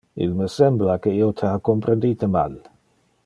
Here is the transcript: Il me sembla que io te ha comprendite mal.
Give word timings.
Il 0.25 0.31
me 0.37 0.47
sembla 0.53 0.95
que 1.03 1.13
io 1.19 1.29
te 1.41 1.45
ha 1.51 1.61
comprendite 1.71 2.31
mal. 2.39 2.61